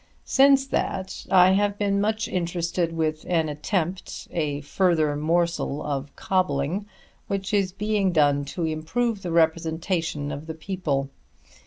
Since 0.25 0.65
that 0.65 1.27
I 1.29 1.51
have 1.51 1.77
been 1.77 2.01
much 2.01 2.27
interested 2.27 2.91
with 2.91 3.23
an 3.29 3.49
attempt, 3.49 4.27
a 4.31 4.61
further 4.61 5.15
morsel 5.15 5.83
of 5.83 6.15
cobbling, 6.15 6.87
which 7.27 7.53
is 7.53 7.71
being 7.71 8.11
done 8.11 8.43
to 8.45 8.65
improve 8.65 9.21
the 9.21 9.31
representation 9.31 10.31
of 10.31 10.47
the 10.47 10.55
people. 10.55 11.11